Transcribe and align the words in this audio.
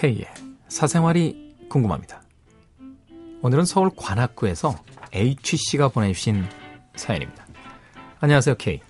K의 0.00 0.24
사생활이 0.68 1.56
궁금합니다. 1.68 2.22
오늘은 3.42 3.66
서울 3.66 3.90
관악구에서 3.94 4.74
H씨가 5.12 5.88
보내주신 5.88 6.42
사연입니다. 6.96 7.44
안녕하세요, 8.20 8.54
K. 8.54 8.80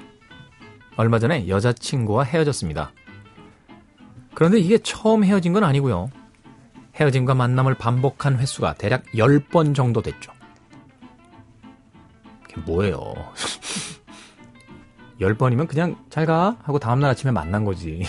얼마 0.97 1.19
전에 1.19 1.49
여자친구와 1.49 2.23
헤어졌습니다. 2.23 2.93
그런데 4.37 4.61
이게 4.61 4.79
처음 4.79 5.25
헤어진 5.25 5.53
건 5.53 5.65
아니고요. 5.65 6.11
헤어짐과 6.95 7.35
만남을 7.35 7.75
반복한 7.75 8.39
횟수가 8.39 8.75
대략 8.75 9.03
10번 9.07 9.75
정도 9.75 10.03
됐죠. 10.03 10.31
그게 12.45 12.61
뭐예요? 12.61 13.01
10번이면 15.21 15.67
그냥 15.67 15.97
잘 16.09 16.25
가? 16.25 16.57
하고 16.63 16.79
다음날 16.79 17.11
아침에 17.11 17.33
만난 17.33 17.65
거지. 17.65 18.05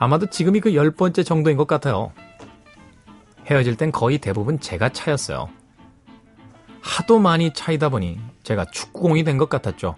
아마도 0.00 0.26
지금이 0.26 0.60
그 0.60 0.70
10번째 0.70 1.24
정도인 1.26 1.58
것 1.58 1.66
같아요. 1.66 2.12
헤어질 3.46 3.76
땐 3.76 3.92
거의 3.92 4.16
대부분 4.16 4.58
제가 4.58 4.88
차였어요. 4.88 5.50
하도 6.80 7.18
많이 7.18 7.52
차이다 7.52 7.90
보니 7.90 8.18
제가 8.42 8.64
축구공이 8.64 9.24
된 9.24 9.36
것 9.36 9.50
같았죠. 9.50 9.96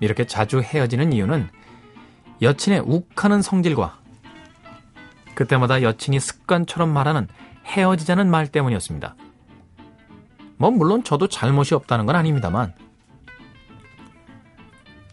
이렇게 0.00 0.26
자주 0.26 0.60
헤어지는 0.60 1.12
이유는 1.12 1.48
여친의 2.42 2.80
욱하는 2.84 3.42
성질과 3.42 4.00
그때마다 5.36 5.80
여친이 5.82 6.18
습관처럼 6.18 6.88
말하는 6.88 7.28
헤어지자는 7.66 8.28
말 8.28 8.48
때문이었습니다. 8.48 9.14
뭐 10.56 10.72
물론 10.72 11.04
저도 11.04 11.28
잘못이 11.28 11.74
없다는 11.74 12.06
건 12.06 12.16
아닙니다만 12.16 12.74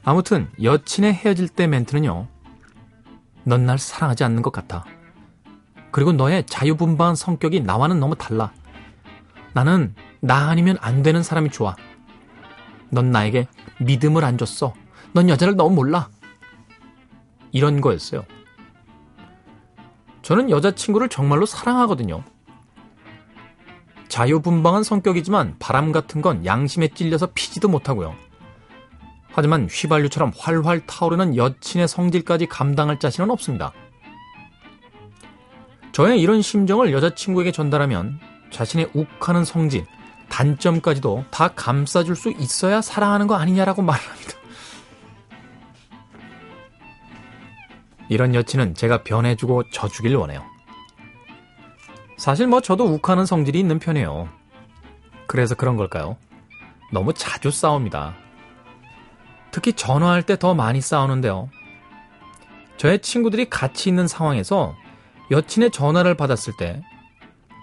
아무튼 0.04 0.50
여친의 0.64 1.14
헤어질 1.14 1.48
때 1.50 1.67
멘트는요. 1.67 2.28
넌 3.48 3.66
날 3.66 3.78
사랑하지 3.78 4.26
않는 4.26 4.42
것 4.42 4.52
같아. 4.52 4.84
그리고 5.92 6.12
너의 6.12 6.45
자유분방한 6.45 7.16
성격이 7.16 7.62
나와는 7.62 7.98
너무 7.98 8.14
달라. 8.14 8.52
나는 9.54 9.95
나 10.20 10.50
아니면 10.50 10.78
안 10.81 11.02
되는 11.02 11.23
사람이 11.23 11.50
좋아. 11.50 11.78
넌 12.89 13.12
나에게 13.12 13.48
믿음을 13.80 14.26
안 14.26 14.38
줬어. 14.38 14.73
넌 15.14 15.30
여자를 15.30 15.56
너무 15.56 15.76
몰라. 15.76 16.09
이런 17.54 17.80
거였어요. 17.80 18.26
저는 20.23 20.50
여자친구를 20.50 21.08
정말로 21.08 21.45
사랑하거든요. 21.45 22.26
자유분방한 24.09 24.84
성격이지만 24.84 25.56
바람 25.58 25.94
같은 25.94 26.22
건 26.22 26.45
양심에 26.45 26.89
찔려서 26.89 27.30
피지도 27.34 27.70
못하고요. 27.70 28.14
하지만 29.38 29.67
휘발유처럼 29.71 30.31
활활 30.35 30.83
타오르는 30.88 31.38
여친의 31.38 31.88
성질까지 31.88 32.47
감당할 32.47 32.99
자신은 32.99 33.30
없습니다. 33.30 33.71
저의 35.91 36.19
이런 36.19 36.41
심정을 36.41 36.91
여자친구에게 36.91 37.52
전달하면 37.52 38.19
자신의 38.49 38.89
욱하는 38.95 39.45
성질, 39.45 39.85
단점까지도 40.30 41.25
다 41.30 41.49
감싸줄 41.49 42.15
수 42.15 42.31
있어야 42.31 42.81
사랑하는 42.81 43.27
거 43.27 43.35
아니냐라고 43.35 43.83
말을 43.83 44.03
합니다. 44.09 44.31
이런 48.09 48.33
여친은 48.33 48.73
제가 48.73 49.03
변해주고 49.03 49.69
져주길 49.69 50.15
원해요. 50.15 50.43
사실 52.17 52.47
뭐 52.47 52.59
저도 52.59 52.85
욱하는 52.85 53.27
성질이 53.27 53.59
있는 53.59 53.77
편이에요. 53.77 54.30
그래서 55.27 55.53
그런 55.53 55.77
걸까요? 55.77 56.17
너무 56.91 57.13
자주 57.13 57.52
싸웁니다. 57.52 58.27
특히 59.52 59.73
전화할 59.73 60.23
때 60.23 60.35
더 60.37 60.53
많이 60.53 60.81
싸우는데요. 60.81 61.49
저의 62.77 62.99
친구들이 63.02 63.49
같이 63.49 63.89
있는 63.89 64.08
상황에서 64.08 64.75
여친의 65.31 65.71
전화를 65.71 66.15
받았을 66.15 66.53
때 66.58 66.81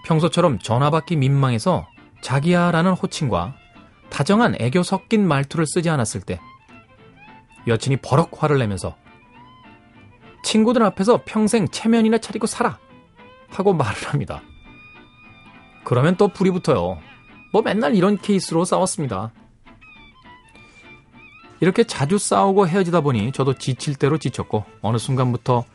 평소처럼 0.05 0.59
전화 0.59 0.89
받기 0.89 1.15
민망해서 1.15 1.87
자기야 2.21 2.71
라는 2.71 2.93
호칭과 2.93 3.55
다정한 4.09 4.55
애교 4.59 4.83
섞인 4.83 5.27
말투를 5.27 5.65
쓰지 5.67 5.89
않았을 5.89 6.21
때 6.21 6.39
여친이 7.67 7.97
버럭 7.97 8.31
화를 8.37 8.59
내면서 8.59 8.95
친구들 10.43 10.83
앞에서 10.83 11.21
평생 11.25 11.67
체면이나 11.67 12.19
차리고 12.19 12.45
살아 12.45 12.77
하고 13.49 13.73
말을 13.73 14.07
합니다. 14.07 14.41
그러면 15.83 16.17
또 16.17 16.27
불이 16.27 16.51
붙어요. 16.51 16.99
뭐 17.51 17.61
맨날 17.61 17.95
이런 17.95 18.17
케이스로 18.17 18.65
싸웠습니다. 18.65 19.31
이렇게 21.59 21.83
자주 21.83 22.17
싸우고 22.17 22.67
헤어지다 22.67 23.01
보니 23.01 23.31
저도 23.31 23.53
지칠 23.53 23.95
대로 23.95 24.17
지쳤고 24.17 24.65
어느 24.81 24.97
순간부터 24.97 25.65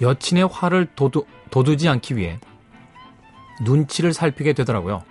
여친의 0.00 0.48
화를 0.48 0.86
도두, 0.94 1.24
도두지 1.50 1.88
않기 1.88 2.16
위해 2.16 2.38
눈치를 3.62 4.12
살피게 4.12 4.52
되더라고요. 4.52 5.02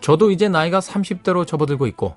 저도 0.00 0.30
이제 0.30 0.48
나이가 0.48 0.80
30대로 0.80 1.46
접어들고 1.46 1.86
있고 1.88 2.16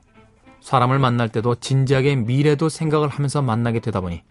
사람을 0.62 0.98
만날 1.00 1.30
때도 1.30 1.56
진지하게 1.56 2.16
미래도 2.16 2.70
생각을 2.70 3.10
하면서 3.10 3.42
만나게 3.42 3.82
되다 3.82 4.00
보니 4.00 4.24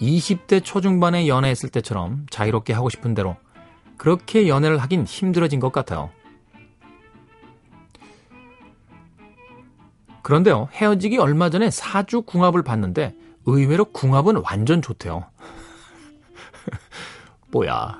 20대 0.00 0.64
초중반에 0.64 1.26
연애했을 1.26 1.68
때처럼 1.70 2.26
자유롭게 2.30 2.72
하고 2.72 2.88
싶은 2.88 3.14
대로 3.14 3.36
그렇게 3.96 4.46
연애를 4.46 4.78
하긴 4.78 5.04
힘들어진 5.04 5.58
것 5.58 5.72
같아요. 5.72 6.10
그런데요, 10.28 10.68
헤어지기 10.74 11.16
얼마 11.16 11.48
전에 11.48 11.70
사주 11.70 12.20
궁합을 12.20 12.62
봤는데 12.62 13.14
의외로 13.46 13.86
궁합은 13.86 14.42
완전 14.44 14.82
좋대요. 14.82 15.24
뭐야. 17.50 17.98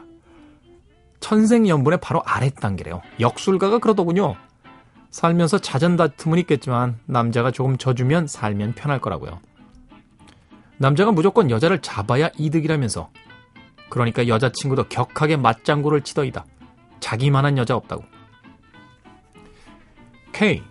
천생연분의 1.20 2.00
바로 2.02 2.20
아래 2.26 2.50
단계래요. 2.50 3.00
역술가가 3.18 3.78
그러더군요. 3.78 4.36
살면서 5.08 5.56
잦은 5.56 5.96
다툼은 5.96 6.38
있겠지만 6.40 6.98
남자가 7.06 7.50
조금 7.50 7.78
져주면 7.78 8.26
살면 8.26 8.74
편할 8.74 9.00
거라고요. 9.00 9.40
남자가 10.76 11.12
무조건 11.12 11.50
여자를 11.50 11.80
잡아야 11.80 12.28
이득이라면서 12.36 13.08
그러니까 13.88 14.28
여자친구도 14.28 14.90
격하게 14.90 15.38
맞장구를 15.38 16.02
치더이다. 16.02 16.44
자기만한 17.00 17.56
여자 17.56 17.74
없다고. 17.74 18.04
K. 20.34 20.62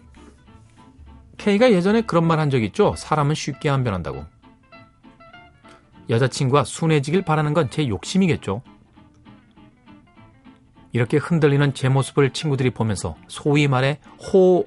K가 1.38 1.72
예전에 1.72 2.02
그런 2.02 2.26
말 2.26 2.40
한 2.40 2.50
적 2.50 2.62
있죠? 2.64 2.94
사람은 2.98 3.36
쉽게 3.36 3.70
안 3.70 3.84
변한다고. 3.84 4.26
여자친구가 6.10 6.64
순해지길 6.64 7.24
바라는 7.24 7.54
건 7.54 7.70
제 7.70 7.88
욕심이겠죠? 7.88 8.62
이렇게 10.94 11.18
흔들리는 11.18 11.74
제 11.74 11.90
모습을 11.90 12.32
친구들이 12.32 12.72
보면서 12.72 13.16
소위 13.28 13.68
말해 13.68 14.00
호, 14.32 14.66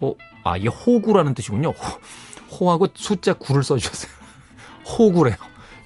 호, 0.00 0.16
아, 0.44 0.56
이게 0.56 0.68
호구라는 0.68 1.34
뜻이군요. 1.34 1.70
호, 1.70 2.54
호하고 2.56 2.88
숫자 2.94 3.32
9를 3.34 3.62
써주셨어요. 3.62 4.12
호구래요. 4.86 5.36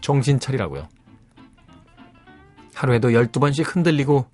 정신 0.01 0.39
차리라고요. 0.41 0.89
하루에도 2.75 3.09
12번씩 3.11 3.75
흔들리고 3.75 4.27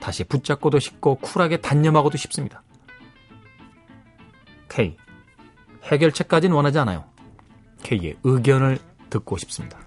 다시 0.00 0.24
붙잡고도 0.24 0.78
싶고 0.78 1.16
쿨하게 1.16 1.58
단념하고도 1.58 2.16
싶습니다. 2.16 2.62
K. 4.70 4.96
해결책까지는 5.82 6.54
원하지 6.54 6.78
않아요. 6.78 7.04
K의 7.82 8.16
의견을 8.22 8.78
듣고 9.10 9.36
싶습니다. 9.36 9.78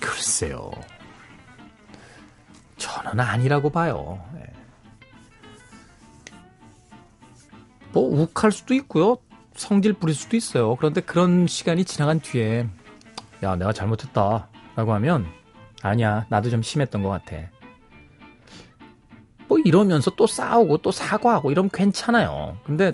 글쎄요. 0.00 0.70
저는 2.76 3.18
아니라고 3.18 3.70
봐요. 3.70 4.24
네. 4.34 4.42
뭐 7.92 8.04
욱할 8.04 8.52
수도 8.52 8.72
있고요. 8.74 9.18
성질 9.56 9.94
부릴 9.94 10.14
수도 10.14 10.36
있어요. 10.36 10.76
그런데 10.76 11.00
그런 11.00 11.46
시간이 11.46 11.84
지나간 11.84 12.20
뒤에 12.20 12.68
야 13.42 13.56
내가 13.56 13.72
잘못했다 13.72 14.48
라고 14.76 14.94
하면 14.94 15.39
아니야 15.82 16.26
나도 16.28 16.50
좀 16.50 16.62
심했던 16.62 17.02
것 17.02 17.08
같아. 17.08 17.36
뭐 19.48 19.58
이러면서 19.64 20.10
또 20.12 20.26
싸우고 20.26 20.78
또 20.78 20.92
사과하고 20.92 21.50
이러면 21.50 21.70
괜찮아요. 21.70 22.56
근데 22.64 22.92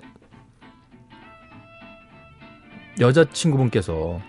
여자친구분께서 2.98 4.20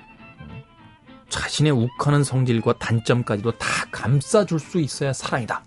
자신의 1.29 1.71
욱하는 1.71 2.23
성질과 2.23 2.73
단점까지도 2.79 3.51
다 3.51 3.67
감싸줄 3.91 4.59
수 4.59 4.79
있어야 4.79 5.13
사랑이다. 5.13 5.63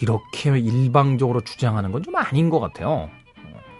이렇게 0.00 0.58
일방적으로 0.58 1.40
주장하는 1.40 1.92
건 1.92 2.02
좀 2.02 2.16
아닌 2.16 2.50
것 2.50 2.60
같아요. 2.60 3.08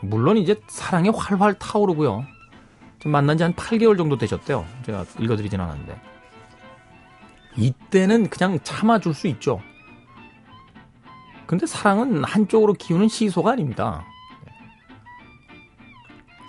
물론 0.01 0.37
이제 0.37 0.61
사랑이 0.69 1.09
활활 1.11 1.55
타오르고요. 1.59 2.25
좀 2.99 3.13
만난 3.13 3.37
지 3.37 3.43
한 3.45 3.53
8개월 3.55 3.97
정도 3.97 4.17
되셨대요. 4.19 4.65
제가 4.85 5.05
읽어드리진 5.19 5.61
않았는데. 5.61 6.01
이때는 7.57 8.29
그냥 8.29 8.59
참아줄 8.63 9.15
수 9.15 9.27
있죠. 9.29 9.61
근데 11.47 11.67
사랑은 11.67 12.25
한쪽으로 12.25 12.73
기우는 12.75 13.09
시소가 13.09 13.53
아닙니다. 13.53 14.05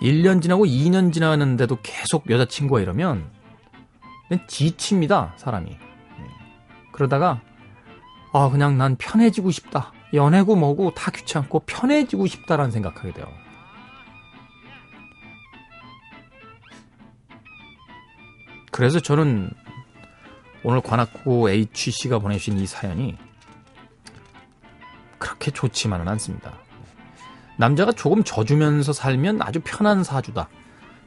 1년 0.02 0.42
지나고 0.42 0.64
2년 0.64 1.12
지나는데도 1.12 1.78
계속 1.82 2.28
여자친구가 2.30 2.80
이러면 2.80 3.30
지칩니다, 4.48 5.34
사람이. 5.36 5.76
그러다가, 6.92 7.40
아, 8.32 8.50
그냥 8.50 8.76
난 8.76 8.96
편해지고 8.96 9.50
싶다. 9.50 9.92
연애고 10.14 10.56
뭐고 10.56 10.92
다 10.94 11.10
귀찮고 11.10 11.60
편해지고 11.60 12.26
싶다라는 12.26 12.70
생각하게 12.70 13.12
돼요. 13.12 13.26
그래서 18.78 19.00
저는 19.00 19.50
오늘 20.62 20.80
관악구 20.80 21.50
HC가 21.50 22.20
보내주신 22.20 22.58
이 22.58 22.66
사연이 22.66 23.16
그렇게 25.18 25.50
좋지만은 25.50 26.06
않습니다. 26.06 26.52
남자가 27.56 27.90
조금 27.90 28.22
져주면서 28.22 28.92
살면 28.92 29.42
아주 29.42 29.60
편한 29.64 30.04
사주다. 30.04 30.48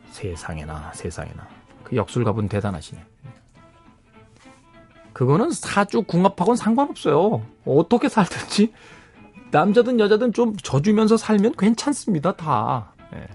세상에나 0.09 0.91
세상에나 0.93 1.47
그 1.85 1.95
역술가분 1.95 2.49
대단하시네. 2.49 3.05
그거는 5.13 5.51
사주 5.51 6.01
궁합하고는 6.01 6.57
상관없어요. 6.57 7.41
어떻게 7.63 8.09
살든지 8.09 8.73
남자든 9.51 10.01
여자든 10.01 10.33
좀 10.33 10.57
져주면서 10.57 11.15
살면 11.15 11.53
괜찮습니다. 11.57 12.33
다. 12.33 12.91
네. 13.13 13.25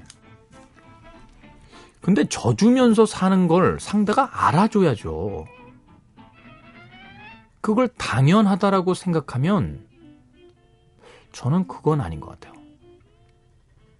근데 2.06 2.24
져주면서 2.24 3.04
사는 3.04 3.48
걸 3.48 3.80
상대가 3.80 4.30
알아줘야죠. 4.46 5.44
그걸 7.60 7.88
당연하다라고 7.88 8.94
생각하면 8.94 9.84
저는 11.32 11.66
그건 11.66 12.00
아닌 12.00 12.20
것 12.20 12.28
같아요. 12.30 12.54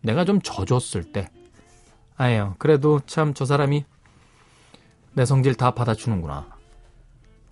내가 0.02 0.24
좀 0.24 0.40
져줬을 0.40 1.10
때, 1.10 1.28
아예요. 2.16 2.54
그래도 2.58 3.00
참 3.06 3.34
저 3.34 3.44
사람이 3.44 3.84
내 5.14 5.24
성질 5.24 5.56
다 5.56 5.72
받아주는구나. 5.72 6.46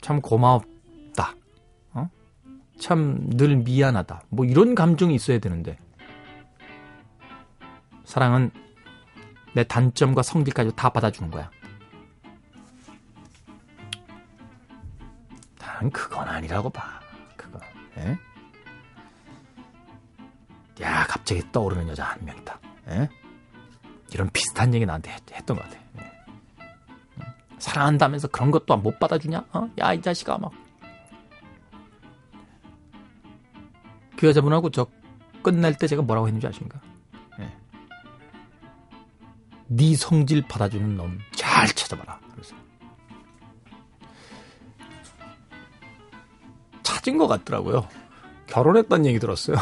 참 0.02 0.20
고마웠다. 0.20 1.34
어? 1.94 2.08
참 2.78 3.28
늘 3.30 3.56
미안하다. 3.56 4.22
뭐 4.28 4.44
이런 4.46 4.76
감정이 4.76 5.16
있어야 5.16 5.40
되는데. 5.40 5.78
사랑은 8.04 8.52
내 9.54 9.62
단점과 9.64 10.22
성질까지 10.22 10.74
다 10.76 10.88
받아주는 10.90 11.30
거야. 11.30 11.50
난 15.58 15.90
그건 15.90 16.28
아니라고 16.28 16.70
봐. 16.70 17.00
그거. 17.36 17.58
에? 17.98 18.16
야, 20.82 21.06
갑자기 21.06 21.40
떠오르는 21.52 21.88
여자 21.88 22.04
한 22.04 22.24
명 22.24 22.36
있다. 22.38 22.58
에? 22.88 23.08
이런 24.12 24.28
비슷한 24.30 24.74
얘기 24.74 24.84
나한테 24.86 25.12
했, 25.12 25.46
던것 25.46 25.64
같아. 25.64 25.76
에. 25.98 26.12
사랑한다면서 27.58 28.28
그런 28.28 28.50
것도 28.50 28.76
못 28.76 28.98
받아주냐? 28.98 29.44
어? 29.52 29.68
야, 29.78 29.92
이 29.92 30.02
자식아, 30.02 30.38
막. 30.38 30.52
그 34.16 34.26
여자분하고 34.28 34.70
저 34.70 34.86
끝날 35.42 35.76
때 35.76 35.86
제가 35.86 36.02
뭐라고 36.02 36.26
했는지 36.26 36.46
아십니까? 36.46 36.80
네 39.76 39.94
성질 39.96 40.42
받아주는 40.46 40.96
놈 40.96 41.18
잘 41.34 41.66
찾아봐라. 41.68 42.20
그래서 42.32 42.54
찾은 46.82 47.18
것 47.18 47.26
같더라고요. 47.26 47.88
결혼했다는 48.46 49.06
얘기 49.06 49.18
들었어요. 49.18 49.56